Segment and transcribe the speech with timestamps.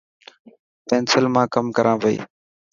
[0.87, 2.17] پينسل مان ڪم ڪران پئي.